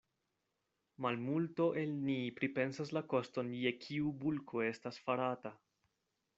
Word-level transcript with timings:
Malmulto 1.05 1.67
el 1.81 1.93
ni 2.07 2.15
pripensas 2.41 2.95
la 2.99 3.05
koston 3.13 3.53
je 3.61 3.75
kiu 3.87 4.17
bulko 4.25 4.67
estas 4.73 5.01
farata. 5.07 5.57